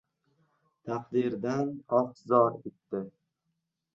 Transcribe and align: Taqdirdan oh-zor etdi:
Taqdirdan 0.85 1.67
oh-zor 1.99 2.57
etdi: 2.71 3.05